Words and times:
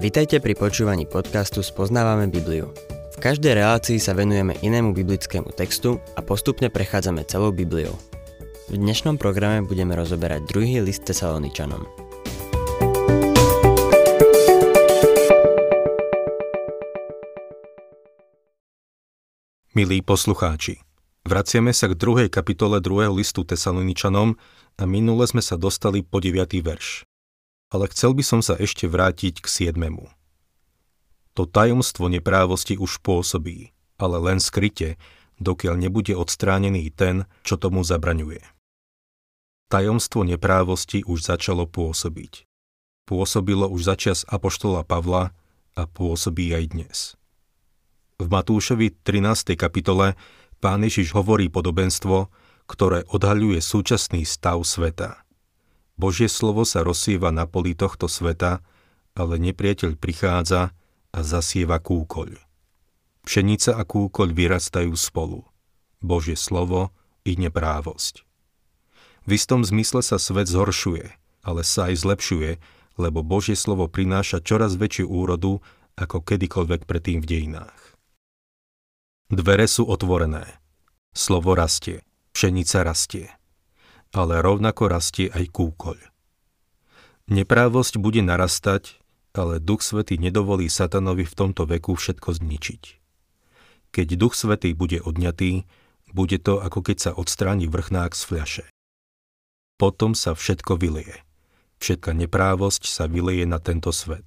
Vitajte 0.00 0.40
pri 0.40 0.56
počúvaní 0.56 1.04
podcastu 1.04 1.60
Spoznávame 1.60 2.24
Bibliu. 2.32 2.72
V 3.12 3.16
každej 3.20 3.52
relácii 3.52 4.00
sa 4.00 4.16
venujeme 4.16 4.56
inému 4.64 4.96
biblickému 4.96 5.52
textu 5.52 6.00
a 6.16 6.24
postupne 6.24 6.72
prechádzame 6.72 7.20
celou 7.28 7.52
Bibliou. 7.52 7.92
V 8.72 8.80
dnešnom 8.80 9.20
programe 9.20 9.60
budeme 9.60 9.92
rozoberať 9.92 10.48
druhý 10.48 10.80
list 10.80 11.04
Tesaloničanom. 11.04 11.84
Milí 19.76 20.00
poslucháči, 20.00 20.80
vraciame 21.28 21.76
sa 21.76 21.92
k 21.92 22.00
druhej 22.00 22.32
kapitole 22.32 22.80
druhého 22.80 23.12
listu 23.12 23.44
Tesaloničanom 23.44 24.32
a 24.80 24.82
minule 24.88 25.28
sme 25.28 25.44
sa 25.44 25.60
dostali 25.60 26.00
po 26.00 26.24
9. 26.24 26.40
verš 26.64 27.09
ale 27.70 27.86
chcel 27.94 28.12
by 28.18 28.24
som 28.26 28.40
sa 28.42 28.58
ešte 28.58 28.90
vrátiť 28.90 29.40
k 29.40 29.46
siedmemu. 29.46 30.10
To 31.38 31.46
tajomstvo 31.46 32.10
neprávosti 32.10 32.74
už 32.74 32.98
pôsobí, 33.06 33.70
ale 33.96 34.16
len 34.18 34.42
skryte, 34.42 34.98
dokiaľ 35.38 35.78
nebude 35.78 36.12
odstránený 36.18 36.90
ten, 36.90 37.30
čo 37.46 37.54
tomu 37.54 37.86
zabraňuje. 37.86 38.42
Tajomstvo 39.70 40.26
neprávosti 40.26 41.06
už 41.06 41.30
začalo 41.30 41.70
pôsobiť. 41.70 42.42
Pôsobilo 43.06 43.70
už 43.70 43.86
začas 43.86 44.26
Apoštola 44.26 44.82
Pavla 44.82 45.30
a 45.78 45.82
pôsobí 45.86 46.50
aj 46.50 46.64
dnes. 46.74 46.98
V 48.18 48.26
Matúšovi 48.26 48.90
13. 49.06 49.54
kapitole 49.54 50.18
pán 50.58 50.82
Ježiš 50.82 51.14
hovorí 51.14 51.46
podobenstvo, 51.46 52.28
ktoré 52.66 53.06
odhaľuje 53.06 53.62
súčasný 53.62 54.26
stav 54.26 54.58
sveta– 54.66 55.22
Božie 56.00 56.32
slovo 56.32 56.64
sa 56.64 56.80
rozsieva 56.80 57.28
na 57.28 57.44
poli 57.44 57.76
tohto 57.76 58.08
sveta, 58.08 58.64
ale 59.12 59.36
nepriateľ 59.36 60.00
prichádza 60.00 60.72
a 61.12 61.18
zasieva 61.20 61.76
kúkoľ. 61.76 62.40
Pšenica 63.28 63.76
a 63.76 63.84
kúkoľ 63.84 64.28
vyrastajú 64.32 64.96
spolu. 64.96 65.44
Božie 66.00 66.40
slovo 66.40 66.96
i 67.28 67.36
neprávosť. 67.36 68.24
V 69.28 69.36
istom 69.36 69.60
zmysle 69.60 70.00
sa 70.00 70.16
svet 70.16 70.48
zhoršuje, 70.48 71.04
ale 71.44 71.60
sa 71.60 71.92
aj 71.92 72.00
zlepšuje, 72.00 72.56
lebo 72.96 73.20
Božie 73.20 73.52
slovo 73.52 73.84
prináša 73.84 74.40
čoraz 74.40 74.80
väčšiu 74.80 75.04
úrodu 75.04 75.60
ako 76.00 76.24
kedykoľvek 76.24 76.88
predtým 76.88 77.20
v 77.20 77.28
dejinách. 77.28 77.80
Dvere 79.28 79.68
sú 79.68 79.84
otvorené. 79.84 80.48
Slovo 81.12 81.52
rastie. 81.52 82.00
Pšenica 82.32 82.88
rastie 82.88 83.39
ale 84.10 84.42
rovnako 84.42 84.90
rastie 84.90 85.30
aj 85.30 85.54
kúkoľ. 85.54 85.98
Neprávosť 87.30 88.02
bude 88.02 88.26
narastať, 88.26 88.98
ale 89.30 89.62
Duch 89.62 89.86
Svetý 89.86 90.18
nedovolí 90.18 90.66
satanovi 90.66 91.22
v 91.22 91.34
tomto 91.38 91.62
veku 91.62 91.94
všetko 91.94 92.42
zničiť. 92.42 92.82
Keď 93.94 94.08
Duch 94.18 94.34
Svetý 94.34 94.74
bude 94.74 94.98
odňatý, 94.98 95.62
bude 96.10 96.38
to 96.42 96.58
ako 96.58 96.82
keď 96.82 96.96
sa 96.98 97.10
odstráni 97.14 97.70
vrchnák 97.70 98.10
z 98.18 98.22
fľaše. 98.26 98.66
Potom 99.78 100.18
sa 100.18 100.34
všetko 100.34 100.74
vyleje. 100.74 101.22
Všetka 101.78 102.12
neprávosť 102.12 102.90
sa 102.90 103.06
vyleje 103.06 103.46
na 103.46 103.62
tento 103.62 103.94
svet. 103.94 104.26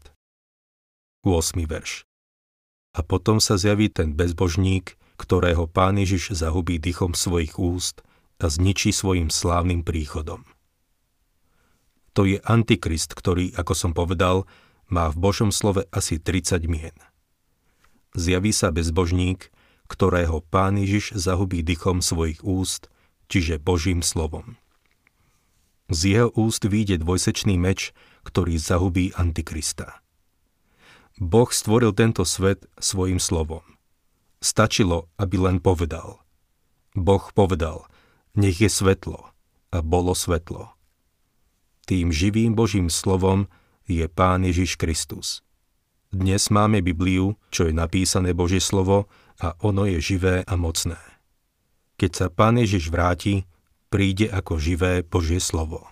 8. 1.28 1.60
verš. 1.68 2.08
A 2.96 3.04
potom 3.04 3.44
sa 3.44 3.60
zjaví 3.60 3.92
ten 3.92 4.16
bezbožník, 4.16 4.96
ktorého 5.20 5.68
pán 5.68 6.00
Ježiš 6.00 6.40
zahubí 6.40 6.80
dychom 6.80 7.12
svojich 7.12 7.60
úst– 7.60 8.00
a 8.40 8.46
zničí 8.50 8.94
svojim 8.94 9.34
slávnym 9.34 9.86
príchodom. 9.86 10.46
To 12.14 12.30
je 12.30 12.38
Antikrist, 12.46 13.18
ktorý, 13.18 13.58
ako 13.58 13.74
som 13.74 13.92
povedal, 13.98 14.46
má 14.90 15.10
v 15.10 15.18
Božom 15.18 15.50
slove 15.50 15.90
asi 15.90 16.22
30 16.22 16.70
mien. 16.70 16.94
Zjaví 18.14 18.54
sa 18.54 18.70
bezbožník, 18.70 19.50
ktorého 19.90 20.46
Pán 20.46 20.78
Ježiš 20.78 21.18
zahubí 21.18 21.66
dychom 21.66 22.06
svojich 22.06 22.46
úst, 22.46 22.94
čiže 23.26 23.58
Božím 23.58 24.06
slovom. 24.06 24.62
Z 25.90 26.00
jeho 26.14 26.30
úst 26.38 26.64
vyjde 26.64 27.02
dvojsečný 27.02 27.58
meč, 27.58 27.92
ktorý 28.24 28.56
zahubí 28.62 29.12
Antikrista. 29.18 30.00
Boh 31.18 31.50
stvoril 31.50 31.94
tento 31.94 32.26
svet 32.26 32.66
svojim 32.78 33.22
slovom. 33.22 33.62
Stačilo, 34.42 35.10
aby 35.18 35.38
len 35.38 35.58
povedal. 35.62 36.22
Boh 36.94 37.26
povedal, 37.34 37.86
nech 38.34 38.62
je 38.62 38.70
svetlo. 38.70 39.30
A 39.74 39.82
bolo 39.82 40.14
svetlo. 40.14 40.70
Tým 41.90 42.14
živým 42.14 42.54
Božím 42.54 42.94
slovom 42.94 43.50
je 43.90 44.06
Pán 44.06 44.46
Ježiš 44.46 44.78
Kristus. 44.78 45.42
Dnes 46.14 46.54
máme 46.54 46.86
Bibliu, 46.86 47.34
čo 47.50 47.66
je 47.66 47.74
napísané 47.74 48.38
Božie 48.38 48.62
slovo 48.62 49.10
a 49.42 49.58
ono 49.66 49.90
je 49.90 49.98
živé 49.98 50.46
a 50.46 50.54
mocné. 50.54 51.02
Keď 51.98 52.12
sa 52.14 52.28
Pán 52.30 52.62
Ježiš 52.62 52.94
vráti, 52.94 53.50
príde 53.90 54.30
ako 54.30 54.62
živé 54.62 55.02
Božie 55.02 55.42
slovo. 55.42 55.90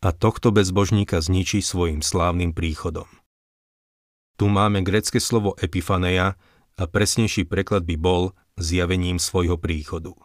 A 0.00 0.16
tohto 0.16 0.48
bezbožníka 0.48 1.20
zničí 1.20 1.60
svojim 1.60 2.00
slávnym 2.00 2.56
príchodom. 2.56 3.08
Tu 4.40 4.48
máme 4.48 4.80
grecké 4.80 5.20
slovo 5.20 5.52
epifaneia 5.60 6.40
a 6.80 6.82
presnejší 6.88 7.44
preklad 7.44 7.84
by 7.84 8.00
bol 8.00 8.32
zjavením 8.56 9.20
svojho 9.20 9.60
príchodu. 9.60 10.16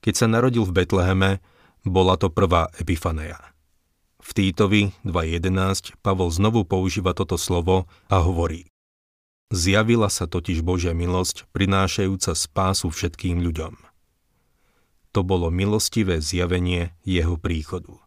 Keď 0.00 0.14
sa 0.16 0.26
narodil 0.28 0.64
v 0.64 0.82
Betleheme, 0.82 1.30
bola 1.84 2.16
to 2.16 2.28
prvá 2.32 2.68
epifaneja. 2.76 3.40
V 4.20 4.30
Týtovi 4.36 4.92
2.11 5.04 5.96
Pavol 6.04 6.28
znovu 6.28 6.68
používa 6.68 7.16
toto 7.16 7.40
slovo 7.40 7.88
a 8.12 8.20
hovorí 8.20 8.68
Zjavila 9.50 10.06
sa 10.06 10.30
totiž 10.30 10.62
Božia 10.62 10.94
milosť, 10.94 11.50
prinášajúca 11.50 12.38
spásu 12.38 12.86
všetkým 12.86 13.42
ľuďom. 13.42 13.74
To 15.10 15.20
bolo 15.26 15.50
milostivé 15.50 16.22
zjavenie 16.22 16.94
jeho 17.02 17.34
príchodu. 17.34 17.98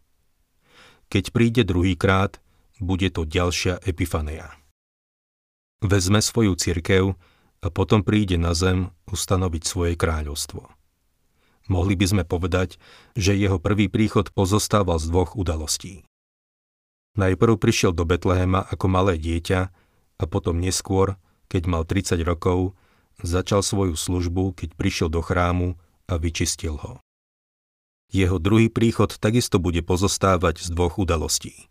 Keď 1.11 1.35
príde 1.35 1.61
druhýkrát, 1.67 2.39
bude 2.79 3.11
to 3.11 3.27
ďalšia 3.27 3.83
epifaneja. 3.83 4.55
Vezme 5.83 6.23
svoju 6.23 6.55
cirkev 6.55 7.19
a 7.59 7.67
potom 7.67 8.07
príde 8.07 8.39
na 8.39 8.55
zem 8.55 8.95
ustanoviť 9.11 9.63
svoje 9.67 9.93
kráľovstvo. 9.99 10.82
Mohli 11.71 11.95
by 11.95 12.05
sme 12.11 12.23
povedať, 12.27 12.75
že 13.15 13.39
jeho 13.39 13.55
prvý 13.55 13.87
príchod 13.87 14.27
pozostával 14.35 14.99
z 14.99 15.07
dvoch 15.07 15.39
udalostí. 15.39 16.03
Najprv 17.15 17.55
prišiel 17.55 17.93
do 17.95 18.03
Betlehema 18.03 18.65
ako 18.67 18.85
malé 18.89 19.15
dieťa 19.15 19.61
a 20.19 20.23
potom 20.27 20.59
neskôr, 20.59 21.15
keď 21.47 21.63
mal 21.69 21.83
30 21.85 22.19
rokov, 22.25 22.75
začal 23.21 23.63
svoju 23.63 23.95
službu, 23.95 24.57
keď 24.57 24.69
prišiel 24.75 25.07
do 25.07 25.21
chrámu 25.21 25.77
a 26.09 26.17
vyčistil 26.19 26.75
ho. 26.81 26.99
Jeho 28.11 28.37
druhý 28.41 28.67
príchod 28.67 29.13
takisto 29.15 29.57
bude 29.57 29.81
pozostávať 29.85 30.67
z 30.67 30.69
dvoch 30.73 30.99
udalostí. 30.99 31.69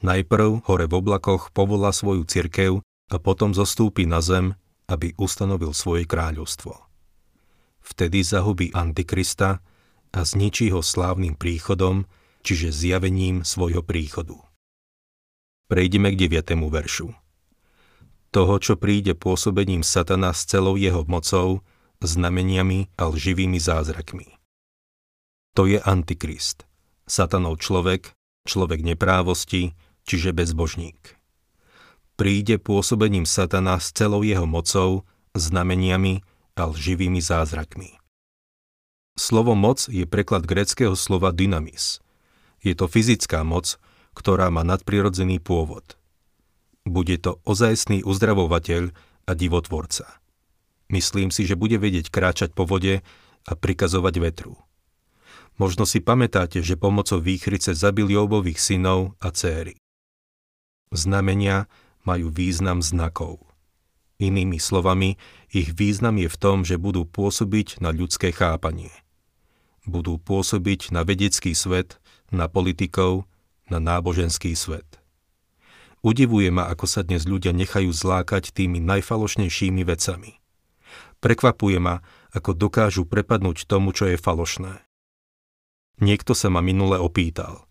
Najprv 0.00 0.64
hore 0.64 0.86
v 0.88 0.96
oblakoch 0.96 1.52
povolá 1.52 1.92
svoju 1.92 2.24
cirkev 2.24 2.80
a 3.12 3.16
potom 3.20 3.52
zostúpi 3.52 4.08
na 4.08 4.24
zem, 4.24 4.56
aby 4.88 5.12
ustanovil 5.20 5.76
svoje 5.76 6.08
kráľovstvo 6.08 6.89
vtedy 7.80 8.24
zahubí 8.24 8.72
Antikrista 8.72 9.60
a 10.10 10.20
zničí 10.24 10.70
ho 10.70 10.84
slávnym 10.84 11.36
príchodom, 11.36 12.08
čiže 12.40 12.72
zjavením 12.72 13.44
svojho 13.44 13.84
príchodu. 13.84 14.36
Prejdeme 15.70 16.10
k 16.10 16.26
9. 16.26 16.56
veršu. 16.66 17.14
Toho, 18.30 18.54
čo 18.62 18.74
príde 18.78 19.14
pôsobením 19.14 19.82
satana 19.82 20.34
s 20.34 20.46
celou 20.46 20.74
jeho 20.78 21.02
mocou, 21.06 21.62
znameniami 22.02 22.90
a 22.98 23.10
lživými 23.10 23.58
zázrakmi. 23.58 24.26
To 25.58 25.66
je 25.66 25.82
Antikrist, 25.82 26.66
satanov 27.10 27.58
človek, 27.58 28.14
človek 28.46 28.80
neprávosti, 28.86 29.74
čiže 30.06 30.30
bezbožník. 30.32 31.18
Príde 32.14 32.58
pôsobením 32.58 33.26
satana 33.26 33.78
s 33.82 33.90
celou 33.94 34.22
jeho 34.22 34.46
mocou, 34.46 35.06
znameniami 35.34 36.22
a 36.56 36.70
lživými 36.70 37.22
zázrakmi. 37.22 38.00
Slovo 39.20 39.52
moc 39.52 39.84
je 39.90 40.08
preklad 40.08 40.48
greckého 40.48 40.96
slova 40.96 41.34
dynamis. 41.34 42.00
Je 42.64 42.72
to 42.72 42.88
fyzická 42.88 43.44
moc, 43.44 43.76
ktorá 44.16 44.48
má 44.48 44.64
nadprirodzený 44.64 45.40
pôvod. 45.40 46.00
Bude 46.88 47.20
to 47.20 47.38
ozajstný 47.44 48.00
uzdravovateľ 48.02 48.90
a 49.28 49.32
divotvorca. 49.36 50.20
Myslím 50.90 51.30
si, 51.30 51.46
že 51.46 51.54
bude 51.54 51.78
vedieť 51.78 52.10
kráčať 52.10 52.50
po 52.56 52.66
vode 52.66 53.04
a 53.46 53.52
prikazovať 53.54 54.14
vetru. 54.18 54.58
Možno 55.60 55.84
si 55.84 56.00
pamätáte, 56.00 56.64
že 56.64 56.80
pomocou 56.80 57.20
výchrice 57.20 57.76
zabil 57.76 58.08
Jobových 58.08 58.56
synov 58.56 59.14
a 59.20 59.28
céry. 59.28 59.76
Znamenia 60.90 61.68
majú 62.02 62.32
význam 62.32 62.80
znakov. 62.80 63.49
Inými 64.20 64.60
slovami, 64.60 65.16
ich 65.48 65.72
význam 65.72 66.20
je 66.20 66.28
v 66.28 66.36
tom, 66.36 66.60
že 66.60 66.76
budú 66.76 67.08
pôsobiť 67.08 67.80
na 67.80 67.88
ľudské 67.88 68.36
chápanie. 68.36 68.92
Budú 69.88 70.20
pôsobiť 70.20 70.92
na 70.92 71.08
vedecký 71.08 71.56
svet, 71.56 71.96
na 72.28 72.44
politikov, 72.44 73.24
na 73.72 73.80
náboženský 73.80 74.52
svet. 74.52 75.00
Udivuje 76.04 76.52
ma, 76.52 76.68
ako 76.68 76.84
sa 76.84 77.00
dnes 77.00 77.24
ľudia 77.24 77.56
nechajú 77.56 77.88
zlákať 77.88 78.52
tými 78.52 78.76
najfalošnejšími 78.84 79.88
vecami. 79.88 80.36
Prekvapuje 81.24 81.80
ma, 81.80 82.04
ako 82.36 82.52
dokážu 82.52 83.08
prepadnúť 83.08 83.64
tomu, 83.64 83.96
čo 83.96 84.04
je 84.04 84.20
falošné. 84.20 84.84
Niekto 86.00 86.36
sa 86.36 86.52
ma 86.52 86.60
minule 86.60 87.00
opýtal. 87.00 87.64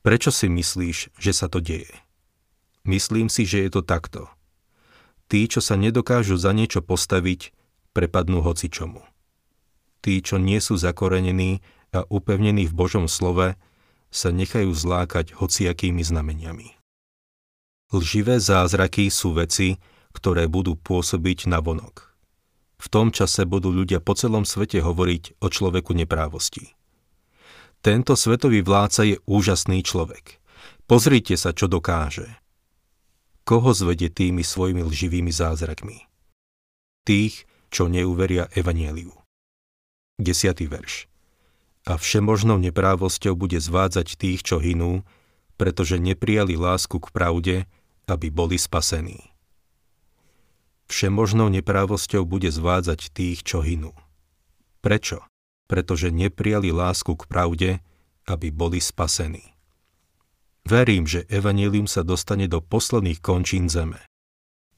Prečo 0.00 0.28
si 0.28 0.48
myslíš, 0.48 1.16
že 1.16 1.32
sa 1.32 1.48
to 1.48 1.60
deje? 1.60 1.92
Myslím 2.84 3.28
si, 3.28 3.44
že 3.44 3.64
je 3.64 3.70
to 3.72 3.84
takto. 3.84 4.32
Tí, 5.30 5.46
čo 5.46 5.62
sa 5.62 5.78
nedokážu 5.78 6.34
za 6.34 6.50
niečo 6.50 6.82
postaviť, 6.82 7.54
prepadnú 7.94 8.42
hocičomu. 8.42 8.98
Tí, 10.02 10.18
čo 10.26 10.42
nie 10.42 10.58
sú 10.58 10.74
zakorenení 10.74 11.62
a 11.94 12.02
upevnení 12.10 12.66
v 12.66 12.74
Božom 12.74 13.06
slove, 13.06 13.54
sa 14.10 14.28
nechajú 14.34 14.74
zlákať 14.74 15.38
hociakými 15.38 16.02
znameniami. 16.02 16.74
Lživé 17.94 18.42
zázraky 18.42 19.06
sú 19.06 19.38
veci, 19.38 19.78
ktoré 20.10 20.50
budú 20.50 20.74
pôsobiť 20.74 21.46
na 21.46 21.62
vonok. 21.62 22.10
V 22.80 22.86
tom 22.90 23.14
čase 23.14 23.46
budú 23.46 23.70
ľudia 23.70 24.02
po 24.02 24.18
celom 24.18 24.42
svete 24.42 24.82
hovoriť 24.82 25.38
o 25.38 25.46
človeku 25.46 25.94
neprávosti. 25.94 26.74
Tento 27.86 28.18
svetový 28.18 28.66
vládca 28.66 29.14
je 29.14 29.16
úžasný 29.30 29.86
človek. 29.86 30.42
Pozrite 30.90 31.38
sa, 31.38 31.54
čo 31.54 31.70
dokáže. 31.70 32.39
Koho 33.50 33.74
zvedie 33.74 34.14
tými 34.14 34.46
svojimi 34.46 34.86
lživými 34.86 35.34
zázrakmi? 35.34 36.06
Tých, 37.02 37.50
čo 37.66 37.90
neuveria 37.90 38.46
evanieliu. 38.54 39.10
10. 40.22 40.54
verš. 40.70 41.10
A 41.82 41.98
všemožnou 41.98 42.62
neprávosťou 42.62 43.34
bude 43.34 43.58
zvádzať 43.58 44.14
tých, 44.14 44.46
čo 44.46 44.62
hinú, 44.62 45.02
pretože 45.58 45.98
neprijali 45.98 46.54
lásku 46.54 46.94
k 47.02 47.10
pravde, 47.10 47.56
aby 48.06 48.30
boli 48.30 48.54
spasení. 48.54 49.18
Všemožnou 50.86 51.50
neprávosťou 51.50 52.22
bude 52.22 52.54
zvádzať 52.54 53.10
tých, 53.10 53.42
čo 53.42 53.66
hynú. 53.66 53.90
Prečo? 54.78 55.26
Pretože 55.66 56.14
neprijali 56.14 56.70
lásku 56.70 57.18
k 57.18 57.26
pravde, 57.26 57.82
aby 58.30 58.54
boli 58.54 58.78
spasení. 58.78 59.42
Verím, 60.70 61.02
že 61.02 61.26
evanílium 61.26 61.90
sa 61.90 62.06
dostane 62.06 62.46
do 62.46 62.62
posledných 62.62 63.18
končín 63.18 63.66
zeme. 63.66 64.06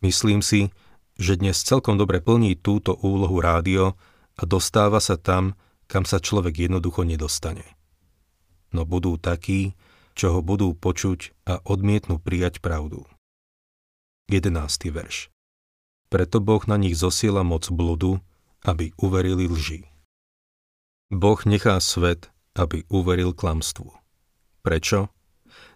Myslím 0.00 0.41
si, 0.41 0.73
že 1.21 1.37
dnes 1.37 1.61
celkom 1.61 2.00
dobre 2.00 2.25
plní 2.25 2.56
túto 2.56 2.97
úlohu 2.97 3.37
rádio 3.44 4.00
a 4.41 4.49
dostáva 4.49 5.05
sa 5.05 5.21
tam, 5.21 5.53
kam 5.93 6.09
sa 6.09 6.17
človek 6.17 6.65
jednoducho 6.65 7.05
nedostane. 7.05 7.77
No 8.73 8.89
budú 8.89 9.21
takí, 9.21 9.77
čo 10.17 10.33
ho 10.33 10.41
budú 10.41 10.73
počuť 10.73 11.37
a 11.44 11.61
odmietnú 11.61 12.17
prijať 12.17 12.65
pravdu. 12.65 13.05
11. 14.33 14.49
verš. 14.97 15.29
Preto 16.09 16.41
Boh 16.41 16.65
na 16.65 16.81
nich 16.81 16.97
zosiela 16.97 17.45
moc 17.45 17.69
bludu, 17.69 18.17
aby 18.65 18.97
uverili 18.97 19.45
lži. 19.45 19.85
Boh 21.12 21.41
nechá 21.45 21.77
svet, 21.85 22.33
aby 22.56 22.88
uveril 22.88 23.37
klamstvu. 23.37 23.93
Prečo? 24.65 25.12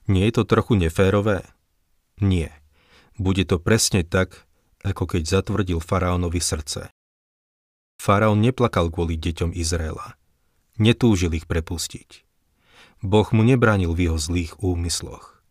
Nie 0.07 0.31
je 0.31 0.39
to 0.39 0.45
trochu 0.47 0.79
neférové? 0.79 1.43
Nie. 2.23 2.55
Bude 3.19 3.43
to 3.43 3.59
presne 3.59 4.07
tak, 4.07 4.47
ako 4.87 5.17
keď 5.17 5.27
zatvrdil 5.27 5.83
faraónovi 5.83 6.39
srdce. 6.39 6.89
Faraón 7.99 8.39
neplakal 8.39 8.93
kvôli 8.93 9.19
deťom 9.19 9.51
Izraela. 9.57 10.15
Netúžil 10.79 11.35
ich 11.35 11.51
prepustiť. 11.51 12.23
Boh 13.03 13.29
mu 13.35 13.43
nebránil 13.43 13.93
v 13.97 14.09
jeho 14.09 14.19
zlých 14.21 14.61
úmysloch. 14.63 15.43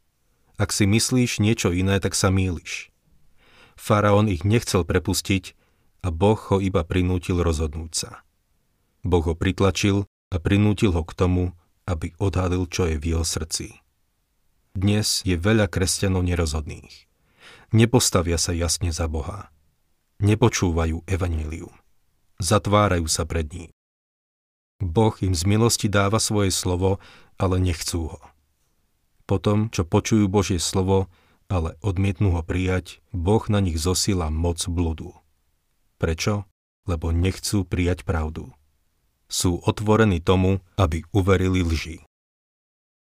Ak 0.56 0.72
si 0.72 0.88
myslíš 0.88 1.44
niečo 1.44 1.76
iné, 1.76 2.00
tak 2.00 2.16
sa 2.16 2.32
mýliš. 2.32 2.96
Faraón 3.76 4.32
ich 4.32 4.48
nechcel 4.48 4.88
prepustiť 4.88 5.52
a 6.06 6.16
Boh 6.16 6.40
ho 6.40 6.64
iba 6.64 6.88
prinútil 6.88 7.44
rozhodnúť 7.44 7.92
sa. 7.92 8.12
Boh 9.04 9.26
ho 9.26 9.36
pritlačil 9.36 10.08
a 10.32 10.38
prinútil 10.40 10.96
ho 10.96 11.04
k 11.04 11.12
tomu, 11.12 11.52
aby 11.86 12.16
odhalil, 12.18 12.66
čo 12.72 12.88
je 12.88 12.96
v 12.98 13.14
jeho 13.14 13.26
srdci. 13.28 13.85
Dnes 14.76 15.24
je 15.24 15.40
veľa 15.40 15.72
kresťanov 15.72 16.28
nerozhodných. 16.28 17.08
Nepostavia 17.72 18.36
sa 18.36 18.52
jasne 18.52 18.92
za 18.92 19.08
Boha. 19.08 19.48
Nepočúvajú 20.20 21.00
evanílium. 21.08 21.72
Zatvárajú 22.44 23.08
sa 23.08 23.24
pred 23.24 23.48
ním. 23.56 23.72
Boh 24.84 25.16
im 25.24 25.32
z 25.32 25.48
milosti 25.48 25.88
dáva 25.88 26.20
svoje 26.20 26.52
slovo, 26.52 27.00
ale 27.40 27.56
nechcú 27.64 28.12
ho. 28.12 28.20
Potom, 29.24 29.72
čo 29.72 29.88
počujú 29.88 30.28
Božie 30.28 30.60
slovo, 30.60 31.08
ale 31.48 31.80
odmietnú 31.80 32.36
ho 32.36 32.44
prijať, 32.44 33.00
Boh 33.16 33.48
na 33.48 33.64
nich 33.64 33.80
zosila 33.80 34.28
moc 34.28 34.60
bludu. 34.68 35.16
Prečo? 36.04 36.52
Lebo 36.84 37.16
nechcú 37.16 37.64
prijať 37.64 38.04
pravdu. 38.04 38.52
Sú 39.32 39.56
otvorení 39.64 40.20
tomu, 40.20 40.60
aby 40.76 41.08
uverili 41.16 41.64
lži. 41.64 42.04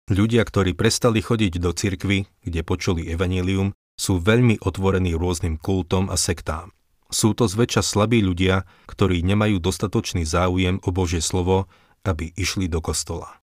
Ľudia, 0.09 0.41
ktorí 0.41 0.73
prestali 0.73 1.21
chodiť 1.21 1.61
do 1.61 1.69
cirkvy, 1.77 2.25
kde 2.41 2.61
počuli 2.65 3.13
evanílium, 3.13 3.77
sú 3.93 4.17
veľmi 4.17 4.57
otvorení 4.65 5.13
rôznym 5.13 5.61
kultom 5.61 6.09
a 6.09 6.17
sektám. 6.17 6.73
Sú 7.13 7.37
to 7.37 7.45
zväčša 7.45 7.85
slabí 7.85 8.25
ľudia, 8.25 8.65
ktorí 8.89 9.21
nemajú 9.21 9.61
dostatočný 9.61 10.25
záujem 10.25 10.81
o 10.81 10.89
Božie 10.97 11.21
slovo, 11.21 11.69
aby 12.09 12.33
išli 12.41 12.73
do 12.73 12.81
kostola. 12.81 13.37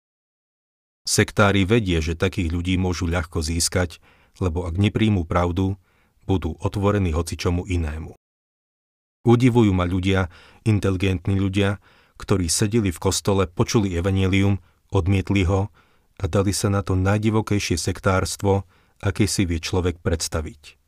Sektári 1.04 1.68
vedie, 1.68 2.00
že 2.00 2.16
takých 2.16 2.48
ľudí 2.48 2.80
môžu 2.80 3.12
ľahko 3.12 3.44
získať, 3.44 4.00
lebo 4.40 4.64
ak 4.64 4.80
nepríjmú 4.80 5.28
pravdu, 5.28 5.76
budú 6.24 6.56
otvorení 6.64 7.12
hocičomu 7.12 7.68
inému. 7.68 8.16
Udivujú 9.28 9.72
ma 9.76 9.84
ľudia, 9.84 10.32
inteligentní 10.64 11.36
ľudia, 11.36 11.76
ktorí 12.16 12.48
sedeli 12.48 12.88
v 12.88 13.02
kostole, 13.04 13.44
počuli 13.52 13.92
evanelium, 13.92 14.64
odmietli 14.88 15.44
ho 15.44 15.68
a 16.20 16.24
dali 16.30 16.54
sa 16.54 16.70
na 16.70 16.82
to 16.86 16.94
najdivokejšie 16.94 17.78
sektárstvo, 17.78 18.66
aké 19.02 19.26
si 19.26 19.44
vie 19.44 19.58
človek 19.58 19.98
predstaviť. 20.00 20.78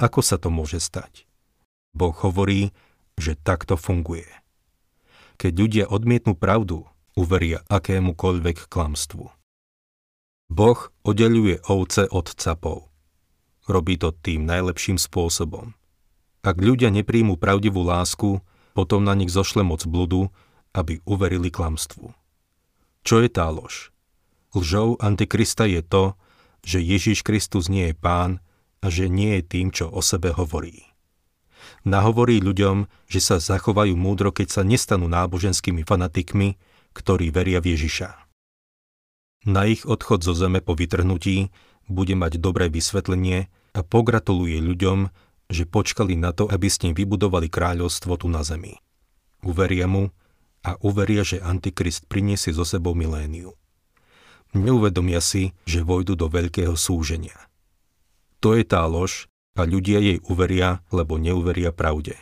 Ako 0.00 0.20
sa 0.24 0.40
to 0.40 0.48
môže 0.48 0.80
stať? 0.80 1.28
Boh 1.92 2.14
hovorí, 2.24 2.72
že 3.20 3.36
takto 3.36 3.76
funguje. 3.76 4.26
Keď 5.36 5.52
ľudia 5.56 5.84
odmietnú 5.88 6.36
pravdu, 6.36 6.88
uveria 7.16 7.64
akémukoľvek 7.68 8.68
klamstvu. 8.72 9.28
Boh 10.50 10.80
oddeluje 11.06 11.62
ovce 11.70 12.10
od 12.10 12.26
capov. 12.34 12.90
Robí 13.70 13.94
to 14.00 14.10
tým 14.10 14.48
najlepším 14.48 14.98
spôsobom. 14.98 15.78
Ak 16.40 16.58
ľudia 16.58 16.90
nepríjmú 16.90 17.36
pravdivú 17.36 17.84
lásku, 17.84 18.40
potom 18.72 19.04
na 19.04 19.12
nich 19.12 19.30
zošle 19.30 19.62
moc 19.62 19.84
bludu, 19.84 20.32
aby 20.72 20.98
uverili 21.04 21.52
klamstvu. 21.52 22.16
Čo 23.04 23.20
je 23.20 23.28
tá 23.28 23.46
lož? 23.52 23.89
Lžou 24.50 24.98
Antikrista 24.98 25.62
je 25.66 25.82
to, 25.82 26.18
že 26.66 26.82
Ježiš 26.82 27.22
Kristus 27.22 27.70
nie 27.70 27.90
je 27.90 27.96
pán 27.96 28.42
a 28.82 28.90
že 28.90 29.06
nie 29.06 29.38
je 29.38 29.42
tým, 29.46 29.70
čo 29.70 29.86
o 29.86 30.02
sebe 30.02 30.34
hovorí. 30.34 30.90
Nahovorí 31.86 32.42
ľuďom, 32.42 32.90
že 33.06 33.20
sa 33.22 33.36
zachovajú 33.38 33.94
múdro, 33.94 34.34
keď 34.34 34.60
sa 34.60 34.62
nestanú 34.66 35.06
náboženskými 35.06 35.86
fanatikmi, 35.86 36.58
ktorí 36.92 37.30
veria 37.30 37.62
v 37.62 37.78
Ježiša. 37.78 38.10
Na 39.48 39.64
ich 39.64 39.88
odchod 39.88 40.20
zo 40.20 40.36
zeme 40.36 40.60
po 40.60 40.76
vytrhnutí 40.76 41.48
bude 41.88 42.12
mať 42.18 42.36
dobré 42.42 42.68
vysvetlenie 42.68 43.48
a 43.72 43.80
pogratuluje 43.80 44.60
ľuďom, 44.60 45.08
že 45.50 45.64
počkali 45.64 46.18
na 46.18 46.34
to, 46.34 46.50
aby 46.50 46.68
s 46.68 46.82
ním 46.84 46.92
vybudovali 46.92 47.48
kráľovstvo 47.48 48.20
tu 48.20 48.26
na 48.28 48.44
zemi. 48.44 48.76
Uveria 49.40 49.88
mu 49.88 50.12
a 50.60 50.76
uveria, 50.84 51.24
že 51.24 51.40
Antikrist 51.40 52.04
priniesie 52.10 52.52
zo 52.52 52.68
sebou 52.68 52.92
miléniu. 52.92 53.59
Neuvedomia 54.50 55.22
si, 55.22 55.54
že 55.62 55.86
vojdu 55.86 56.18
do 56.18 56.26
veľkého 56.26 56.74
súženia. 56.74 57.38
To 58.42 58.58
je 58.58 58.66
tá 58.66 58.82
lož 58.90 59.30
a 59.54 59.62
ľudia 59.62 60.02
jej 60.02 60.18
uveria, 60.26 60.82
lebo 60.90 61.22
neuveria 61.22 61.70
pravde. 61.70 62.18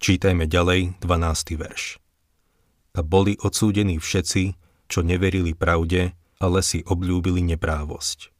Čítajme 0.00 0.48
ďalej 0.48 0.96
12. 1.04 1.60
verš. 1.60 2.00
A 2.94 3.04
boli 3.04 3.36
odsúdení 3.36 4.00
všetci, 4.00 4.56
čo 4.88 5.04
neverili 5.04 5.52
pravde, 5.52 6.16
ale 6.40 6.60
si 6.64 6.80
obľúbili 6.86 7.44
neprávosť. 7.52 8.32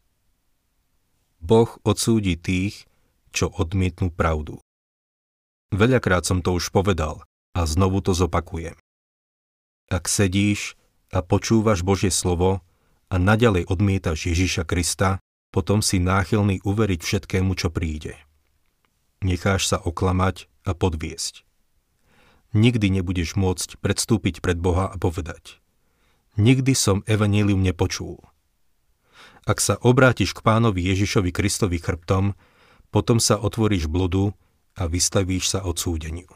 Boh 1.45 1.69
odsúdi 1.85 2.41
tých, 2.41 2.89
čo 3.35 3.53
odmietnú 3.53 4.09
pravdu. 4.09 4.63
Veľakrát 5.75 6.25
som 6.25 6.41
to 6.41 6.57
už 6.57 6.71
povedal 6.71 7.27
a 7.53 7.67
znovu 7.67 8.01
to 8.01 8.17
zopakujem. 8.17 8.79
Ak 9.91 10.09
sedíš 10.09 10.79
a 11.11 11.21
počúvaš 11.21 11.83
Božie 11.83 12.15
slovo 12.15 12.65
a 13.11 13.17
naďalej 13.21 13.67
odmietaš 13.69 14.31
Ježiša 14.31 14.65
Krista, 14.65 15.21
potom 15.53 15.83
si 15.83 15.99
náchylný 16.01 16.63
uveriť 16.65 17.01
všetkému, 17.03 17.53
čo 17.59 17.69
príde. 17.69 18.17
Necháš 19.21 19.71
sa 19.71 19.79
oklamať 19.81 20.49
a 20.65 20.73
podviesť. 20.73 21.45
Nikdy 22.55 23.01
nebudeš 23.01 23.35
môcť 23.35 23.83
predstúpiť 23.83 24.39
pred 24.39 24.57
Boha 24.57 24.89
a 24.89 24.97
povedať– 24.97 25.59
Nikdy 26.35 26.75
som 26.75 27.07
evanílium 27.07 27.63
nepočul. 27.63 28.19
Ak 29.47 29.63
sa 29.63 29.79
obrátiš 29.79 30.35
k 30.35 30.43
pánovi 30.43 30.83
Ježišovi 30.83 31.31
Kristovi 31.31 31.79
chrbtom, 31.79 32.35
potom 32.91 33.23
sa 33.23 33.39
otvoríš 33.39 33.87
blodu 33.87 34.35
a 34.75 34.91
vystavíš 34.91 35.55
sa 35.55 35.63
odsúdeniu. 35.63 36.27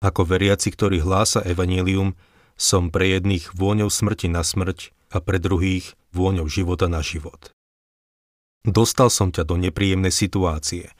Ako 0.00 0.24
veriaci, 0.24 0.72
ktorý 0.72 1.04
hlása 1.04 1.44
evanílium, 1.44 2.16
som 2.60 2.92
pre 2.92 3.08
jedných 3.16 3.56
vôňou 3.56 3.88
smrti 3.88 4.28
na 4.28 4.44
smrť 4.44 4.92
a 5.08 5.24
pre 5.24 5.40
druhých 5.40 5.96
vôňou 6.12 6.44
života 6.44 6.92
na 6.92 7.00
život. 7.00 7.56
Dostal 8.68 9.08
som 9.08 9.32
ťa 9.32 9.48
do 9.48 9.56
nepríjemnej 9.56 10.12
situácie, 10.12 10.92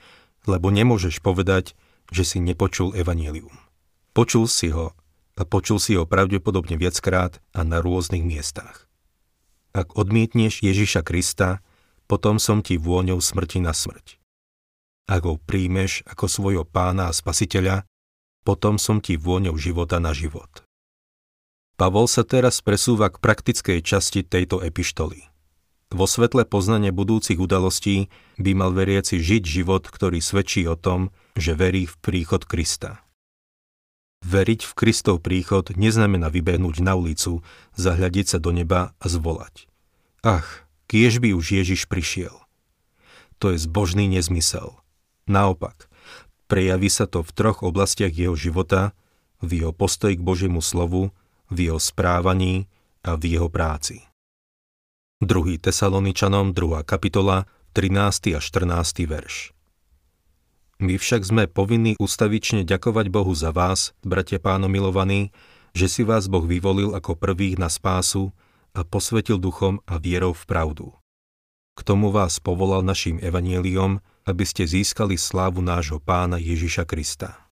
lebo 0.49 0.73
nemôžeš 0.73 1.21
povedať, 1.21 1.77
že 2.09 2.25
si 2.25 2.41
nepočul 2.41 2.97
evanílium. 2.97 3.53
Počul 4.17 4.49
si 4.49 4.73
ho 4.73 4.97
a 5.37 5.41
počul 5.45 5.77
si 5.77 5.93
ho 5.93 6.09
pravdepodobne 6.09 6.75
viackrát 6.75 7.37
a 7.53 7.61
na 7.61 7.77
rôznych 7.79 8.25
miestach. 8.25 8.89
Ak 9.71 9.95
odmietneš 9.95 10.65
Ježiša 10.65 11.05
Krista, 11.05 11.61
potom 12.09 12.41
som 12.41 12.59
ti 12.59 12.75
vôňou 12.75 13.21
smrti 13.21 13.63
na 13.63 13.71
smrť. 13.71 14.19
Ak 15.07 15.23
ho 15.23 15.39
príjmeš 15.39 16.03
ako 16.09 16.25
svojho 16.27 16.63
pána 16.67 17.07
a 17.07 17.15
spasiteľa, 17.15 17.87
potom 18.41 18.81
som 18.81 18.99
ti 18.99 19.15
vôňou 19.15 19.55
života 19.55 20.01
na 20.01 20.11
život. 20.11 20.65
Pavol 21.81 22.05
sa 22.05 22.21
teraz 22.21 22.61
presúva 22.61 23.09
k 23.09 23.17
praktickej 23.17 23.81
časti 23.81 24.21
tejto 24.21 24.61
epištoly. 24.61 25.25
Vo 25.89 26.05
svetle 26.05 26.45
poznania 26.45 26.93
budúcich 26.93 27.41
udalostí 27.41 28.05
by 28.37 28.53
mal 28.53 28.69
veriaci 28.69 29.17
žiť 29.17 29.41
život, 29.41 29.89
ktorý 29.89 30.21
svedčí 30.21 30.69
o 30.69 30.77
tom, 30.77 31.09
že 31.33 31.57
verí 31.57 31.89
v 31.89 31.97
príchod 31.97 32.45
Krista. 32.45 33.01
Veriť 34.21 34.61
v 34.61 34.73
Kristov 34.77 35.25
príchod 35.25 35.73
neznamená 35.73 36.29
vybehnúť 36.29 36.85
na 36.85 36.93
ulicu, 36.93 37.41
zahľadiť 37.73 38.25
sa 38.29 38.37
do 38.37 38.53
neba 38.53 38.93
a 39.01 39.05
zvolať. 39.09 39.65
Ach, 40.21 40.69
kiež 40.85 41.17
by 41.17 41.33
už 41.33 41.65
Ježiš 41.65 41.89
prišiel. 41.89 42.45
To 43.41 43.49
je 43.49 43.57
zbožný 43.57 44.05
nezmysel. 44.05 44.77
Naopak, 45.25 45.89
prejaví 46.45 46.93
sa 46.93 47.09
to 47.09 47.25
v 47.25 47.33
troch 47.33 47.65
oblastiach 47.65 48.13
jeho 48.13 48.37
života, 48.37 48.93
v 49.41 49.65
jeho 49.65 49.73
postoji 49.73 50.13
k 50.13 50.21
Božiemu 50.21 50.61
slovu, 50.61 51.09
v 51.51 51.67
jeho 51.67 51.79
správaní 51.79 52.71
a 53.03 53.19
v 53.19 53.35
jeho 53.35 53.51
práci. 53.51 54.01
2. 55.21 55.61
Tesaloničanom 55.61 56.55
2. 56.55 56.81
kapitola 56.87 57.45
13. 57.75 58.33
a 58.33 58.39
14. 58.41 59.05
verš. 59.05 59.53
My 60.81 60.97
však 60.97 61.21
sme 61.21 61.45
povinní 61.45 61.93
ustavične 62.01 62.65
ďakovať 62.65 63.13
Bohu 63.13 63.29
za 63.37 63.53
vás, 63.53 63.93
bratia 64.01 64.41
páno 64.41 64.65
milovaní, 64.65 65.29
že 65.77 65.85
si 65.85 66.01
vás 66.01 66.25
Boh 66.25 66.41
vyvolil 66.41 66.97
ako 66.97 67.13
prvých 67.13 67.61
na 67.61 67.69
spásu 67.69 68.33
a 68.73 68.81
posvetil 68.81 69.37
duchom 69.37 69.77
a 69.85 70.01
vierou 70.01 70.33
v 70.33 70.43
pravdu. 70.49 70.87
K 71.77 71.85
tomu 71.85 72.09
vás 72.09 72.41
povolal 72.41 72.81
našim 72.81 73.21
evanieliom, 73.21 74.01
aby 74.25 74.43
ste 74.47 74.65
získali 74.65 75.21
slávu 75.21 75.61
nášho 75.61 76.01
pána 76.01 76.41
Ježiša 76.41 76.89
Krista. 76.89 77.50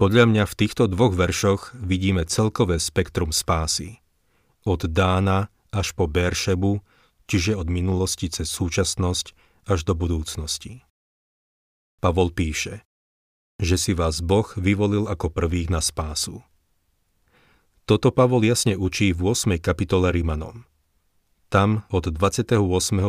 Podľa 0.00 0.24
mňa 0.28 0.44
v 0.48 0.54
týchto 0.58 0.88
dvoch 0.88 1.14
veršoch 1.16 1.76
vidíme 1.76 2.24
celkové 2.28 2.78
spektrum 2.80 3.30
spásy. 3.30 4.00
Od 4.62 4.86
Dána 4.86 5.50
až 5.72 5.96
po 5.96 6.06
Beršebu, 6.06 6.84
čiže 7.26 7.56
od 7.56 7.72
minulosti 7.72 8.28
cez 8.28 8.52
súčasnosť 8.52 9.32
až 9.66 9.80
do 9.88 9.96
budúcnosti. 9.96 10.84
Pavol 12.02 12.34
píše, 12.34 12.82
že 13.62 13.78
si 13.78 13.94
vás 13.94 14.20
Boh 14.20 14.46
vyvolil 14.58 15.06
ako 15.06 15.30
prvých 15.30 15.70
na 15.70 15.78
spásu. 15.78 16.42
Toto 17.86 18.10
Pavol 18.14 18.46
jasne 18.46 18.78
učí 18.78 19.14
v 19.14 19.34
8. 19.34 19.58
kapitole 19.58 20.10
Rimanom. 20.10 20.66
Tam 21.46 21.84
od 21.92 22.08
28. 22.08 22.58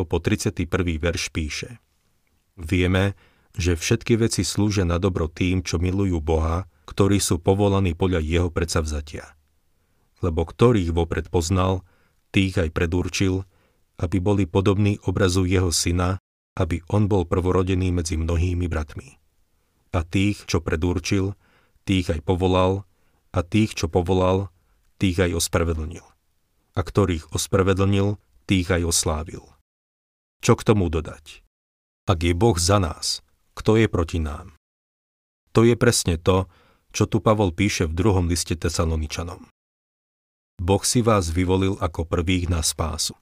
po 0.04 0.16
31. 0.20 0.66
verš 1.00 1.32
píše 1.32 1.82
Vieme, 2.54 3.18
že 3.54 3.74
všetky 3.74 4.18
veci 4.18 4.46
slúžia 4.46 4.86
na 4.86 5.02
dobro 5.02 5.26
tým, 5.26 5.62
čo 5.62 5.82
milujú 5.82 6.22
Boha, 6.22 6.66
ktorí 6.84 7.18
sú 7.20 7.40
povolaní 7.40 7.96
podľa 7.96 8.20
jeho 8.20 8.48
predsavzatia. 8.52 9.24
Lebo 10.20 10.44
ktorých 10.44 10.92
vopred 10.92 11.28
poznal, 11.28 11.84
tých 12.32 12.60
aj 12.60 12.70
predurčil, 12.72 13.44
aby 14.00 14.16
boli 14.18 14.44
podobní 14.44 14.98
obrazu 15.06 15.46
jeho 15.46 15.70
syna, 15.70 16.18
aby 16.54 16.82
on 16.90 17.10
bol 17.10 17.26
prvorodený 17.26 17.90
medzi 17.90 18.14
mnohými 18.14 18.66
bratmi. 18.70 19.18
A 19.94 20.02
tých, 20.02 20.46
čo 20.46 20.58
predurčil, 20.58 21.38
tých 21.86 22.10
aj 22.10 22.20
povolal, 22.26 22.86
a 23.34 23.40
tých, 23.42 23.74
čo 23.74 23.86
povolal, 23.90 24.50
tých 24.98 25.18
aj 25.22 25.42
ospravedlnil. 25.42 26.06
A 26.74 26.80
ktorých 26.82 27.34
ospravedlnil, 27.34 28.18
tých 28.46 28.70
aj 28.70 28.82
oslávil. 28.90 29.44
Čo 30.42 30.58
k 30.58 30.66
tomu 30.66 30.90
dodať? 30.90 31.42
Ak 32.04 32.20
je 32.20 32.34
Boh 32.36 32.58
za 32.58 32.82
nás, 32.82 33.22
kto 33.54 33.78
je 33.78 33.86
proti 33.86 34.18
nám? 34.18 34.58
To 35.54 35.62
je 35.62 35.78
presne 35.78 36.18
to, 36.18 36.50
čo 36.94 37.10
tu 37.10 37.18
Pavol 37.18 37.50
píše 37.50 37.90
v 37.90 37.98
druhom 37.98 38.30
liste 38.30 38.54
Tesaloničanom. 38.54 39.50
Boh 40.62 40.82
si 40.86 41.02
vás 41.02 41.34
vyvolil 41.34 41.74
ako 41.82 42.06
prvých 42.06 42.46
na 42.46 42.62
spásu. 42.62 43.18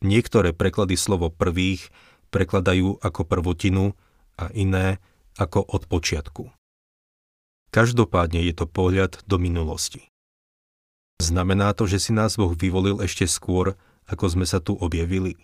Niektoré 0.00 0.56
preklady 0.56 0.96
slovo 0.96 1.28
prvých 1.28 1.92
prekladajú 2.32 3.04
ako 3.04 3.20
prvotinu 3.28 3.92
a 4.40 4.48
iné 4.56 4.96
ako 5.36 5.60
od 5.68 5.84
počiatku. 5.84 6.48
Každopádne 7.68 8.40
je 8.48 8.54
to 8.56 8.64
pohľad 8.64 9.20
do 9.28 9.36
minulosti. 9.36 10.08
Znamená 11.20 11.76
to, 11.76 11.84
že 11.84 12.00
si 12.00 12.16
nás 12.16 12.40
Boh 12.40 12.56
vyvolil 12.56 13.04
ešte 13.04 13.28
skôr, 13.28 13.76
ako 14.08 14.24
sme 14.32 14.46
sa 14.48 14.62
tu 14.62 14.72
objavili. 14.78 15.36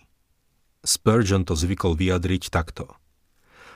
Spurgeon 0.81 1.45
to 1.45 1.53
zvykol 1.53 1.93
vyjadriť 1.93 2.49
takto. 2.49 2.97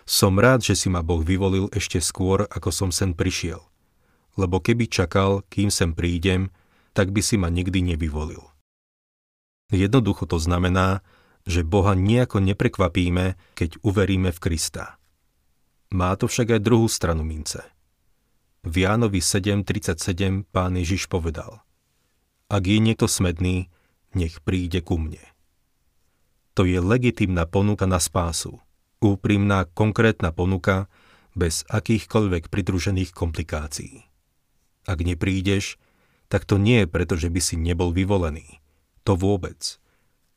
Som 0.08 0.40
rád, 0.40 0.64
že 0.64 0.76
si 0.76 0.88
ma 0.88 1.02
Boh 1.02 1.24
vyvolil 1.24 1.72
ešte 1.72 2.00
skôr, 2.04 2.48
ako 2.48 2.70
som 2.70 2.90
sem 2.92 3.16
prišiel. 3.16 3.64
Lebo 4.40 4.64
keby 4.64 4.88
čakal, 4.88 5.44
kým 5.52 5.74
sem 5.74 5.92
prídem, 5.96 6.54
tak 6.94 7.16
by 7.16 7.22
si 7.24 7.36
ma 7.40 7.48
nikdy 7.48 7.96
nevyvolil. 7.96 8.44
Jednoducho 9.70 10.26
to 10.26 10.42
znamená, 10.42 11.06
že 11.46 11.66
Boha 11.66 11.94
nejako 11.94 12.42
neprekvapíme, 12.42 13.38
keď 13.54 13.80
uveríme 13.86 14.34
v 14.34 14.40
Krista. 14.42 14.98
Má 15.90 16.14
to 16.18 16.30
však 16.30 16.58
aj 16.58 16.62
druhú 16.62 16.86
stranu 16.86 17.26
mince. 17.26 17.66
V 18.62 18.86
Jánovi 18.86 19.24
7.37 19.24 20.46
pán 20.52 20.76
Ježiš 20.76 21.08
povedal 21.08 21.64
Ak 22.52 22.68
je 22.68 22.78
niekto 22.78 23.08
smedný, 23.08 23.72
nech 24.14 24.44
príde 24.44 24.84
ku 24.84 25.00
mne. 25.00 25.22
To 26.58 26.68
je 26.68 26.78
legitimná 26.82 27.48
ponuka 27.48 27.88
na 27.88 28.04
spásu. 28.04 28.60
Úprimná, 29.00 29.64
konkrétna 29.64 30.36
ponuka, 30.36 30.92
bez 31.32 31.64
akýchkoľvek 31.72 32.52
pridružených 32.52 33.16
komplikácií. 33.16 34.04
Ak 34.84 35.00
neprídeš, 35.00 35.80
tak 36.28 36.44
to 36.44 36.60
nie 36.60 36.84
je 36.84 36.88
preto, 36.92 37.16
že 37.16 37.32
by 37.32 37.40
si 37.40 37.56
nebol 37.56 37.96
vyvolený. 37.96 38.60
To 39.08 39.16
vôbec. 39.16 39.80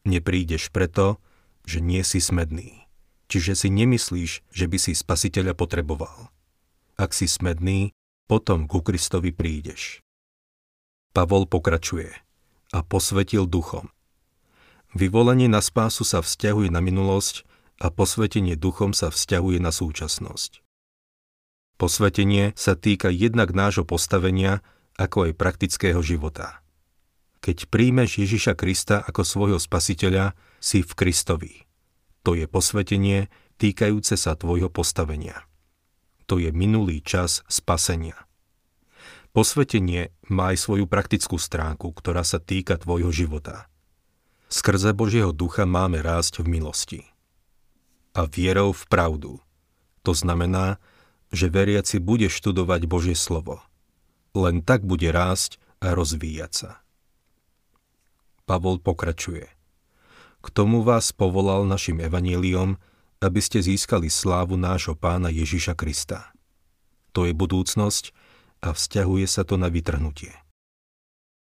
Neprídeš 0.06 0.70
preto, 0.70 1.18
že 1.66 1.82
nie 1.82 2.06
si 2.06 2.22
smedný. 2.22 2.86
Čiže 3.26 3.66
si 3.66 3.68
nemyslíš, 3.72 4.46
že 4.46 4.64
by 4.70 4.78
si 4.78 4.92
spasiteľa 4.94 5.58
potreboval. 5.58 6.30
Ak 6.94 7.16
si 7.16 7.26
smedný, 7.26 7.90
potom 8.30 8.70
ku 8.70 8.78
Kristovi 8.84 9.34
prídeš. 9.34 10.00
Pavol 11.12 11.44
pokračuje 11.44 12.08
a 12.72 12.78
posvetil 12.80 13.44
duchom. 13.44 13.92
Vyvolenie 14.96 15.48
na 15.48 15.60
spásu 15.60 16.04
sa 16.04 16.20
vzťahuje 16.20 16.72
na 16.72 16.80
minulosť 16.80 17.44
a 17.82 17.90
posvetenie 17.90 18.54
duchom 18.54 18.94
sa 18.94 19.10
vzťahuje 19.10 19.58
na 19.58 19.74
súčasnosť. 19.74 20.62
Posvetenie 21.82 22.54
sa 22.54 22.78
týka 22.78 23.10
jednak 23.10 23.50
nášho 23.50 23.82
postavenia, 23.82 24.62
ako 24.94 25.26
aj 25.26 25.32
praktického 25.34 25.98
života. 25.98 26.62
Keď 27.42 27.66
príjmeš 27.74 28.22
Ježiša 28.22 28.54
Krista 28.54 29.02
ako 29.02 29.26
svojho 29.26 29.58
spasiteľa, 29.58 30.38
si 30.62 30.86
v 30.86 30.92
Kristovi. 30.94 31.66
To 32.22 32.38
je 32.38 32.46
posvetenie 32.46 33.26
týkajúce 33.58 34.14
sa 34.14 34.38
tvojho 34.38 34.70
postavenia. 34.70 35.42
To 36.30 36.38
je 36.38 36.54
minulý 36.54 37.02
čas 37.02 37.42
spasenia. 37.50 38.14
Posvetenie 39.34 40.14
má 40.30 40.54
aj 40.54 40.70
svoju 40.70 40.86
praktickú 40.86 41.34
stránku, 41.34 41.90
ktorá 41.90 42.22
sa 42.22 42.38
týka 42.38 42.78
tvojho 42.78 43.10
života. 43.10 43.66
Skrze 44.46 44.94
Božieho 44.94 45.34
ducha 45.34 45.66
máme 45.66 45.98
rásť 45.98 46.46
v 46.46 46.60
milosti. 46.60 47.11
A 48.12 48.28
vierou 48.28 48.76
v 48.76 48.84
pravdu. 48.88 49.40
To 50.04 50.12
znamená, 50.12 50.76
že 51.32 51.48
veriaci 51.48 51.96
bude 51.96 52.28
študovať 52.28 52.84
Božie 52.84 53.16
slovo. 53.16 53.64
Len 54.36 54.60
tak 54.60 54.84
bude 54.84 55.08
rásť 55.08 55.56
a 55.80 55.96
rozvíjať 55.96 56.52
sa. 56.52 56.70
Pavol 58.44 58.76
pokračuje. 58.76 59.48
K 60.42 60.46
tomu 60.50 60.82
vás 60.84 61.14
povolal 61.14 61.64
našim 61.64 62.02
evaníliom, 62.02 62.76
aby 63.22 63.40
ste 63.40 63.62
získali 63.62 64.10
slávu 64.10 64.58
nášho 64.58 64.98
pána 64.98 65.30
Ježiša 65.30 65.78
Krista. 65.78 66.34
To 67.14 67.24
je 67.24 67.32
budúcnosť 67.32 68.10
a 68.66 68.74
vzťahuje 68.74 69.26
sa 69.30 69.46
to 69.46 69.54
na 69.54 69.70
vytrhnutie. 69.70 70.34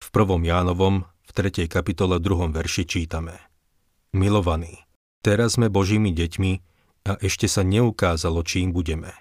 V 0.05 0.09
prvom 0.13 0.45
Jánovom, 0.45 1.09
v 1.25 1.31
3. 1.33 1.65
kapitole 1.65 2.21
2. 2.21 2.53
verši 2.53 2.85
čítame 2.85 3.41
Milovaní, 4.13 4.84
teraz 5.25 5.57
sme 5.57 5.73
Božími 5.73 6.13
deťmi 6.13 6.53
a 7.09 7.17
ešte 7.25 7.49
sa 7.49 7.65
neukázalo, 7.65 8.45
čím 8.45 8.77
budeme. 8.77 9.17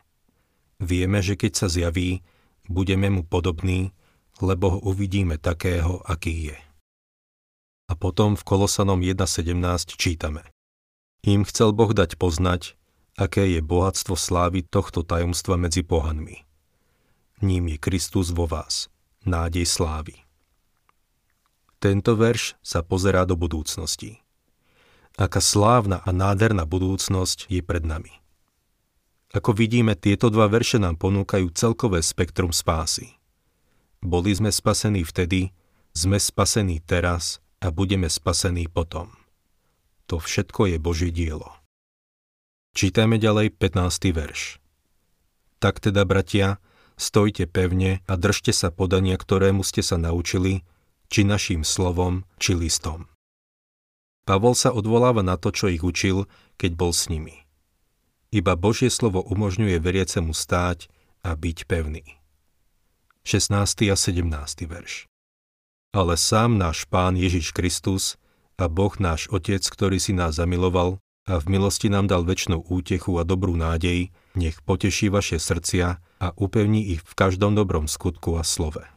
Vieme, 0.84 1.24
že 1.24 1.40
keď 1.40 1.52
sa 1.56 1.68
zjaví, 1.72 2.20
budeme 2.68 3.08
mu 3.08 3.24
podobní, 3.24 3.96
lebo 4.44 4.76
ho 4.76 4.80
uvidíme 4.84 5.40
takého, 5.40 6.04
aký 6.04 6.52
je. 6.52 6.58
A 7.88 7.96
potom 7.96 8.36
v 8.36 8.44
Kolosanom 8.44 9.00
1.17 9.00 9.96
čítame. 9.96 10.44
Im 11.24 11.48
chcel 11.48 11.72
Boh 11.72 11.96
dať 11.96 12.20
poznať, 12.20 12.76
aké 13.16 13.48
je 13.56 13.62
bohatstvo 13.64 14.20
slávy 14.20 14.66
tohto 14.66 15.08
tajomstva 15.08 15.56
medzi 15.56 15.86
pohanmi. 15.86 16.44
Ním 17.44 17.76
je 17.76 17.78
Kristus 17.80 18.32
vo 18.32 18.48
vás, 18.48 18.92
nádej 19.24 19.68
slávy. 19.68 20.20
Tento 21.84 22.16
verš 22.16 22.56
sa 22.64 22.80
pozerá 22.80 23.28
do 23.28 23.36
budúcnosti. 23.36 24.23
Aká 25.14 25.38
slávna 25.38 26.02
a 26.02 26.10
nádherná 26.10 26.66
budúcnosť 26.66 27.46
je 27.46 27.62
pred 27.62 27.86
nami. 27.86 28.24
Ako 29.34 29.54
vidíme, 29.54 29.94
tieto 29.98 30.30
dva 30.34 30.50
verše 30.50 30.82
nám 30.82 30.98
ponúkajú 30.98 31.54
celkové 31.54 32.02
spektrum 32.02 32.54
spásy. 32.54 33.18
Boli 34.02 34.34
sme 34.34 34.50
spasení 34.50 35.06
vtedy, 35.06 35.54
sme 35.94 36.18
spasení 36.18 36.82
teraz 36.82 37.42
a 37.62 37.70
budeme 37.70 38.10
spasení 38.10 38.66
potom. 38.70 39.14
To 40.10 40.18
všetko 40.18 40.74
je 40.74 40.78
Božie 40.82 41.14
dielo. 41.14 41.50
Čítame 42.74 43.22
ďalej 43.22 43.54
15. 43.54 44.18
verš. 44.18 44.58
Tak 45.62 45.78
teda, 45.78 46.10
bratia, 46.10 46.58
stojte 46.98 47.46
pevne 47.46 48.02
a 48.10 48.18
držte 48.18 48.50
sa 48.50 48.74
podania, 48.74 49.14
ktorému 49.16 49.62
ste 49.62 49.86
sa 49.86 50.02
naučili, 50.02 50.66
či 51.08 51.22
našim 51.22 51.62
slovom, 51.62 52.26
či 52.42 52.58
listom. 52.58 53.13
Pavol 54.24 54.56
sa 54.56 54.72
odvoláva 54.72 55.20
na 55.20 55.36
to, 55.36 55.52
čo 55.52 55.68
ich 55.68 55.84
učil, 55.84 56.32
keď 56.56 56.72
bol 56.80 56.96
s 56.96 57.12
nimi. 57.12 57.44
Iba 58.32 58.56
Božie 58.56 58.88
slovo 58.88 59.20
umožňuje 59.20 59.78
veriacemu 59.84 60.32
stáť 60.32 60.88
a 61.28 61.36
byť 61.36 61.58
pevný. 61.68 62.04
16. 63.28 63.52
a 63.92 63.96
17. 64.00 64.24
verš 64.68 65.12
Ale 65.92 66.16
sám 66.16 66.56
náš 66.56 66.88
Pán 66.88 67.20
Ježiš 67.20 67.52
Kristus 67.52 68.16
a 68.56 68.72
Boh 68.72 68.96
náš 68.96 69.28
Otec, 69.28 69.64
ktorý 69.64 70.00
si 70.00 70.16
nás 70.16 70.40
zamiloval, 70.40 71.04
a 71.24 71.40
v 71.40 71.56
milosti 71.56 71.88
nám 71.88 72.12
dal 72.12 72.28
väčšinu 72.28 72.68
útechu 72.68 73.16
a 73.16 73.24
dobrú 73.24 73.56
nádej, 73.56 74.12
nech 74.36 74.60
poteší 74.64 75.08
vaše 75.08 75.40
srdcia 75.40 75.88
a 76.00 76.28
upevní 76.36 76.96
ich 76.96 77.02
v 77.04 77.14
každom 77.16 77.56
dobrom 77.56 77.88
skutku 77.88 78.36
a 78.36 78.44
slove. 78.44 78.93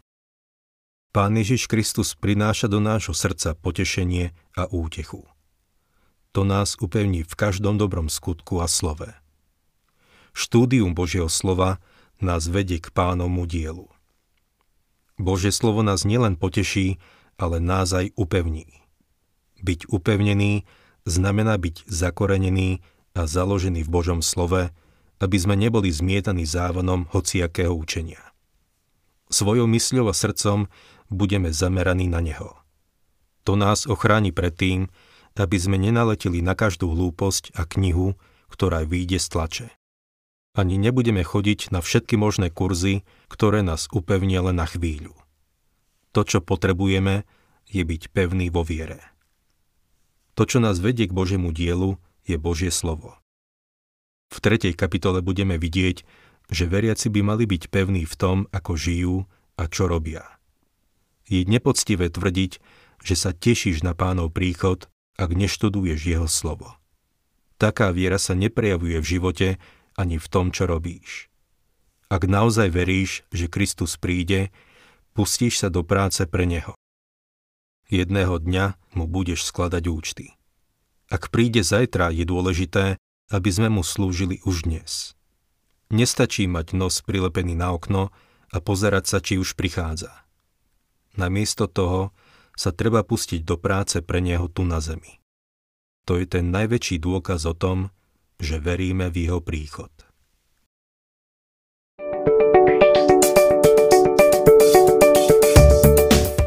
Pán 1.16 1.32
Ježiš 1.32 1.64
Kristus 1.64 2.12
prináša 2.12 2.68
do 2.68 2.76
nášho 2.76 3.16
srdca 3.16 3.56
potešenie 3.56 4.36
a 4.52 4.68
útechu. 4.68 5.24
To 6.36 6.44
nás 6.44 6.76
upevní 6.76 7.24
v 7.24 7.32
každom 7.32 7.80
dobrom 7.80 8.12
skutku 8.12 8.60
a 8.60 8.68
slove. 8.68 9.16
Štúdium 10.36 10.92
Božieho 10.92 11.32
slova 11.32 11.80
nás 12.20 12.52
vedie 12.52 12.84
k 12.84 12.92
pánovmu 12.92 13.48
dielu. 13.48 13.88
Božie 15.16 15.56
slovo 15.56 15.80
nás 15.80 16.04
nielen 16.04 16.36
poteší, 16.36 17.00
ale 17.40 17.64
nás 17.64 17.96
aj 17.96 18.12
upevní. 18.12 18.68
Byť 19.64 19.88
upevnený 19.88 20.68
znamená 21.08 21.56
byť 21.56 21.88
zakorenený 21.88 22.84
a 23.16 23.24
založený 23.24 23.88
v 23.88 23.88
Božom 23.88 24.20
slove, 24.20 24.68
aby 25.24 25.36
sme 25.40 25.56
neboli 25.56 25.88
zmietaní 25.88 26.44
závonom 26.44 27.08
hociakého 27.08 27.72
učenia. 27.72 28.35
Svojou 29.26 29.66
mysľou 29.66 30.06
a 30.10 30.14
srdcom 30.14 30.70
budeme 31.10 31.50
zameraní 31.50 32.06
na 32.06 32.22
Neho. 32.22 32.54
To 33.46 33.54
nás 33.58 33.86
ochráni 33.86 34.30
pred 34.30 34.54
tým, 34.54 34.90
aby 35.36 35.56
sme 35.60 35.76
nenaletili 35.76 36.40
na 36.40 36.56
každú 36.56 36.90
hlúposť 36.90 37.54
a 37.54 37.68
knihu, 37.68 38.16
ktorá 38.50 38.82
vyjde 38.86 39.18
z 39.20 39.26
tlače. 39.28 39.68
Ani 40.56 40.80
nebudeme 40.80 41.20
chodiť 41.20 41.68
na 41.68 41.84
všetky 41.84 42.16
možné 42.16 42.48
kurzy, 42.48 43.04
ktoré 43.28 43.60
nás 43.60 43.92
upevnia 43.92 44.40
len 44.40 44.56
na 44.56 44.64
chvíľu. 44.64 45.12
To, 46.16 46.24
čo 46.24 46.40
potrebujeme, 46.40 47.28
je 47.68 47.84
byť 47.84 48.08
pevný 48.16 48.48
vo 48.48 48.64
viere. 48.64 49.04
To, 50.32 50.48
čo 50.48 50.64
nás 50.64 50.80
vedie 50.80 51.04
k 51.04 51.12
Božiemu 51.12 51.52
dielu, 51.52 52.00
je 52.24 52.40
Božie 52.40 52.72
slovo. 52.72 53.20
V 54.32 54.38
tretej 54.40 54.72
kapitole 54.72 55.20
budeme 55.20 55.60
vidieť, 55.60 56.02
že 56.50 56.70
veriaci 56.70 57.10
by 57.10 57.20
mali 57.22 57.44
byť 57.44 57.68
pevní 57.70 58.06
v 58.06 58.14
tom, 58.14 58.38
ako 58.54 58.72
žijú 58.78 59.16
a 59.58 59.66
čo 59.66 59.90
robia. 59.90 60.22
Je 61.26 61.42
nepoctivé 61.42 62.06
tvrdiť, 62.12 62.62
že 63.02 63.14
sa 63.18 63.34
tešíš 63.34 63.82
na 63.82 63.94
pánov 63.98 64.30
príchod, 64.30 64.86
ak 65.18 65.34
neštuduješ 65.34 66.00
jeho 66.06 66.28
slovo. 66.30 66.76
Taká 67.56 67.90
viera 67.90 68.20
sa 68.20 68.36
neprejavuje 68.36 69.00
v 69.00 69.06
živote 69.06 69.48
ani 69.96 70.20
v 70.20 70.26
tom, 70.28 70.52
čo 70.52 70.68
robíš. 70.68 71.32
Ak 72.06 72.28
naozaj 72.28 72.70
veríš, 72.70 73.26
že 73.34 73.50
Kristus 73.50 73.98
príde, 73.98 74.54
pustíš 75.16 75.64
sa 75.64 75.72
do 75.72 75.82
práce 75.82 76.22
pre 76.28 76.46
Neho. 76.46 76.76
Jedného 77.90 78.38
dňa 78.38 78.78
mu 78.94 79.08
budeš 79.08 79.48
skladať 79.48 79.84
účty. 79.88 80.26
Ak 81.10 81.30
príde 81.30 81.62
zajtra, 81.62 82.10
je 82.10 82.26
dôležité, 82.26 82.98
aby 83.30 83.50
sme 83.50 83.72
mu 83.72 83.82
slúžili 83.82 84.42
už 84.46 84.66
dnes. 84.66 85.16
Nestačí 85.86 86.50
mať 86.50 86.74
nos 86.74 86.98
prilepený 87.02 87.54
na 87.54 87.70
okno 87.70 88.10
a 88.50 88.56
pozerať 88.58 89.04
sa, 89.06 89.18
či 89.22 89.38
už 89.38 89.54
prichádza. 89.54 90.26
Namiesto 91.14 91.70
toho 91.70 92.10
sa 92.56 92.72
treba 92.72 93.04
pustiť 93.06 93.44
do 93.44 93.60
práce 93.60 94.02
pre 94.02 94.18
neho 94.18 94.48
tu 94.50 94.66
na 94.66 94.82
zemi. 94.82 95.22
To 96.06 96.18
je 96.18 96.26
ten 96.26 96.54
najväčší 96.54 97.02
dôkaz 97.02 97.46
o 97.46 97.54
tom, 97.54 97.90
že 98.38 98.62
veríme 98.62 99.10
v 99.10 99.26
jeho 99.26 99.40
príchod. 99.42 99.90